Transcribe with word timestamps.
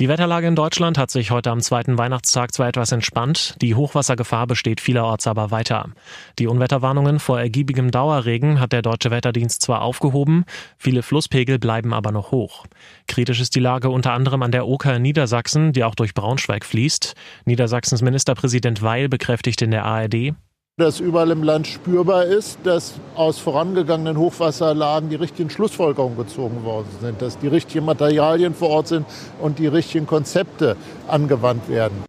Die 0.00 0.08
Wetterlage 0.08 0.46
in 0.46 0.56
Deutschland 0.56 0.96
hat 0.96 1.10
sich 1.10 1.30
heute 1.30 1.50
am 1.50 1.60
zweiten 1.60 1.98
Weihnachtstag 1.98 2.54
zwar 2.54 2.66
etwas 2.66 2.92
entspannt, 2.92 3.56
die 3.60 3.74
Hochwassergefahr 3.74 4.46
besteht 4.46 4.80
vielerorts 4.80 5.26
aber 5.26 5.50
weiter. 5.50 5.90
Die 6.38 6.46
Unwetterwarnungen 6.46 7.20
vor 7.20 7.38
ergiebigem 7.38 7.90
Dauerregen 7.90 8.58
hat 8.58 8.72
der 8.72 8.80
Deutsche 8.80 9.10
Wetterdienst 9.10 9.60
zwar 9.60 9.82
aufgehoben, 9.82 10.44
viele 10.78 11.02
Flusspegel 11.02 11.58
bleiben 11.58 11.92
aber 11.92 12.10
noch 12.10 12.30
hoch. 12.30 12.64
Kritisch 13.06 13.40
ist 13.40 13.54
die 13.54 13.60
Lage 13.60 13.90
unter 13.90 14.14
anderem 14.14 14.42
an 14.42 14.50
der 14.50 14.66
Oker 14.66 14.96
in 14.96 15.02
Niedersachsen, 15.02 15.72
die 15.72 15.84
auch 15.84 15.94
durch 15.94 16.14
Braunschweig 16.14 16.64
fließt. 16.64 17.14
Niedersachsens 17.44 18.00
Ministerpräsident 18.00 18.80
Weil 18.80 19.10
bekräftigt 19.10 19.60
in 19.60 19.72
der 19.72 19.84
ARD, 19.84 20.32
dass 20.78 21.00
überall 21.00 21.30
im 21.30 21.42
Land 21.42 21.66
spürbar 21.66 22.24
ist, 22.24 22.58
dass 22.64 22.94
aus 23.14 23.38
vorangegangenen 23.38 24.16
Hochwasserlagen 24.16 25.10
die 25.10 25.16
richtigen 25.16 25.50
Schlussfolgerungen 25.50 26.16
gezogen 26.16 26.64
worden 26.64 26.88
sind, 27.02 27.20
dass 27.20 27.38
die 27.38 27.48
richtigen 27.48 27.84
Materialien 27.84 28.54
vor 28.54 28.70
Ort 28.70 28.88
sind 28.88 29.06
und 29.38 29.58
die 29.58 29.66
richtigen 29.66 30.06
Konzepte 30.06 30.76
angewandt 31.08 31.68
werden. 31.68 32.02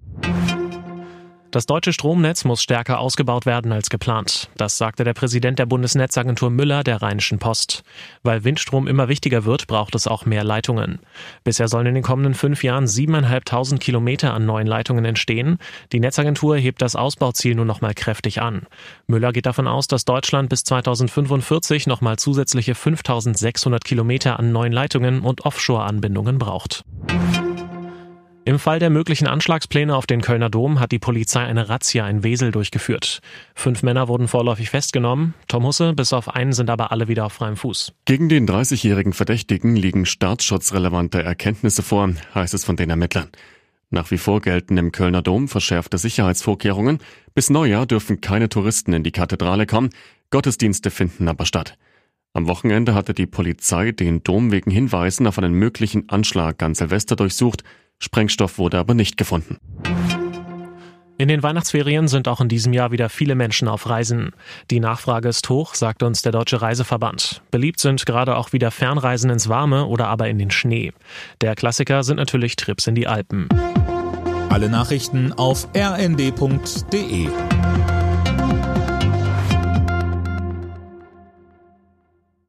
Das 1.54 1.68
deutsche 1.68 1.94
Stromnetz 1.94 2.46
muss 2.46 2.64
stärker 2.64 2.98
ausgebaut 2.98 3.46
werden 3.46 3.72
als 3.72 3.92
geplant. 3.92 4.50
Das 4.58 4.80
sagte 4.80 5.04
der 5.04 5.14
Präsident 5.14 5.60
der 5.60 5.68
Bundesnetzagentur 5.68 6.50
Müller 6.50 6.84
der 6.84 7.04
Rheinischen 7.04 7.38
Post. 7.38 7.84
Weil 8.24 8.44
Windstrom 8.44 8.88
immer 8.88 9.08
wichtiger 9.08 9.46
wird, 9.46 9.68
braucht 9.68 9.94
es 9.94 10.08
auch 10.08 10.26
mehr 10.26 10.44
Leitungen. 10.44 10.98
Bisher 11.44 11.68
sollen 11.68 11.86
in 11.86 11.94
den 11.94 12.02
kommenden 12.04 12.34
fünf 12.34 12.64
Jahren 12.64 12.88
siebeneinhalbtausend 12.88 13.80
Kilometer 13.80 14.34
an 14.34 14.48
neuen 14.48 14.66
Leitungen 14.66 15.06
entstehen. 15.06 15.60
Die 15.92 16.00
Netzagentur 16.00 16.58
hebt 16.58 16.82
das 16.82 16.96
Ausbauziel 16.96 17.54
nur 17.54 17.66
noch 17.66 17.82
mal 17.82 17.94
kräftig 17.94 18.42
an. 18.42 18.66
Müller 19.06 19.32
geht 19.32 19.46
davon 19.46 19.68
aus, 19.68 19.88
dass 19.88 20.06
Deutschland 20.06 20.50
bis 20.50 20.64
2045 20.64 21.86
noch 21.86 22.02
mal 22.02 22.18
zusätzliche 22.18 22.74
5600 22.74 23.86
Kilometer 23.86 24.40
an 24.40 24.52
neuen 24.52 24.74
Leitungen 24.74 25.22
und 25.22 25.46
Offshore-Anbindungen 25.46 26.40
braucht. 26.40 26.84
Im 28.46 28.60
Fall 28.60 28.80
der 28.80 28.90
möglichen 28.90 29.26
Anschlagspläne 29.26 29.96
auf 29.96 30.06
den 30.06 30.20
Kölner 30.20 30.50
Dom 30.50 30.82
hat 30.82 30.92
die 30.92 31.00
Polizei 31.00 31.40
eine 31.40 31.70
Razzia 31.70 32.10
in 32.10 32.24
Wesel 32.24 32.52
durchgeführt. 32.52 33.22
Fünf 33.56 33.84
Männer 33.84 34.10
wurden 34.10 34.28
vorläufig 34.28 34.70
festgenommen. 34.70 35.34
Tom 35.48 35.66
Husse, 35.66 35.94
bis 35.94 36.12
auf 36.12 36.28
einen 36.28 36.52
sind 36.52 36.70
aber 36.70 36.92
alle 36.92 37.08
wieder 37.08 37.26
auf 37.26 37.34
freiem 37.34 37.56
Fuß. 37.56 37.94
Gegen 38.04 38.28
den 38.28 38.46
30-jährigen 38.46 39.14
Verdächtigen 39.14 39.78
liegen 39.78 40.06
staatsschutzrelevante 40.06 41.24
Erkenntnisse 41.24 41.84
vor, 41.84 42.10
heißt 42.36 42.54
es 42.54 42.66
von 42.66 42.76
den 42.76 42.90
Ermittlern. 42.90 43.30
Nach 43.92 44.12
wie 44.12 44.18
vor 44.18 44.42
gelten 44.42 44.76
im 44.76 44.92
Kölner 44.92 45.22
Dom 45.22 45.48
verschärfte 45.48 45.98
Sicherheitsvorkehrungen. 45.98 46.98
Bis 47.34 47.50
Neujahr 47.50 47.86
dürfen 47.86 48.20
keine 48.20 48.50
Touristen 48.50 48.92
in 48.92 49.04
die 49.04 49.12
Kathedrale 49.12 49.66
kommen. 49.66 49.90
Gottesdienste 50.32 50.92
finden 50.92 51.30
aber 51.30 51.46
statt. 51.46 51.78
Am 52.34 52.48
Wochenende 52.48 52.96
hatte 52.96 53.14
die 53.14 53.28
Polizei 53.28 53.92
den 53.92 54.24
Dom 54.24 54.52
wegen 54.52 54.72
Hinweisen 54.72 55.28
auf 55.28 55.38
einen 55.38 55.54
möglichen 55.54 56.10
Anschlag 56.10 56.62
an 56.64 56.74
Silvester 56.74 57.16
durchsucht. 57.16 57.64
Sprengstoff 58.04 58.58
wurde 58.58 58.78
aber 58.78 58.94
nicht 58.94 59.18
gefunden. 59.18 59.58
In 61.18 61.30
den 61.30 61.42
Weihnachtsferien 61.42 62.08
sind 62.08 62.28
auch 62.28 62.42
in 62.42 62.50
diesem 62.50 62.74
Jahr 62.74 62.92
wieder 62.92 63.08
viele 63.08 63.36
Menschen 63.36 63.68
auf 63.68 63.88
Reisen. 63.88 64.32
Die 64.72 64.82
Nachfrage 64.82 65.30
ist 65.30 65.48
hoch, 65.48 65.74
sagt 65.74 66.04
uns 66.04 66.22
der 66.22 66.34
Deutsche 66.34 66.62
Reiseverband. 66.62 67.42
Beliebt 67.50 67.80
sind 67.80 68.06
gerade 68.06 68.36
auch 68.36 68.52
wieder 68.52 68.72
Fernreisen 68.72 69.30
ins 69.30 69.48
Warme 69.48 69.86
oder 69.86 70.08
aber 70.08 70.28
in 70.28 70.38
den 70.38 70.52
Schnee. 70.52 70.92
Der 71.40 71.56
Klassiker 71.56 72.04
sind 72.04 72.18
natürlich 72.18 72.58
Trips 72.58 72.88
in 72.88 72.96
die 72.96 73.08
Alpen. 73.08 73.48
Alle 74.50 74.70
Nachrichten 74.70 75.32
auf 75.32 75.68
rnd.de 75.76 77.30